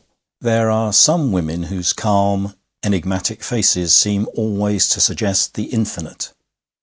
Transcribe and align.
There 0.39 0.71
are 0.71 0.93
some 0.93 1.31
women 1.31 1.61
whose 1.61 1.93
calm, 1.93 2.55
enigmatic 2.81 3.43
faces 3.43 3.93
seem 3.95 4.27
always 4.33 4.89
to 4.89 4.99
suggest 4.99 5.53
the 5.53 5.65
infinite. 5.65 6.33